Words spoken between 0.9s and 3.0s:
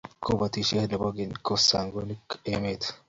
bo keny kosagonik emet.